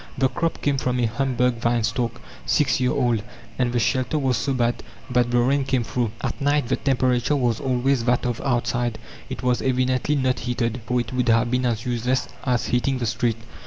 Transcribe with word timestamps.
The 0.17 0.29
crop 0.29 0.63
came 0.63 0.79
from 0.79 0.99
a 0.99 1.05
Hamburg 1.05 1.57
vine 1.57 1.83
stalk, 1.83 2.19
six 2.47 2.79
year 2.79 2.89
old. 2.91 3.21
And 3.59 3.71
the 3.71 3.77
shelter 3.77 4.17
was 4.17 4.35
so 4.35 4.51
bad 4.51 4.81
that 5.11 5.29
the 5.29 5.37
rain 5.37 5.63
came 5.63 5.83
through. 5.83 6.09
At 6.21 6.41
night 6.41 6.69
the 6.69 6.75
temperature 6.75 7.35
was 7.35 7.59
always 7.59 8.03
that 8.05 8.25
of 8.25 8.41
outside. 8.41 8.97
It 9.29 9.43
was 9.43 9.61
evidently 9.61 10.15
not 10.15 10.39
heated, 10.39 10.81
for 10.87 10.99
it 10.99 11.13
would 11.13 11.29
have 11.29 11.51
been 11.51 11.67
as 11.67 11.85
useless 11.85 12.27
as 12.43 12.65
heating 12.69 12.97
the 12.97 13.05
street! 13.05 13.37